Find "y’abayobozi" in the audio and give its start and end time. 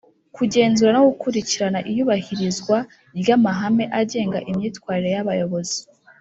5.15-5.79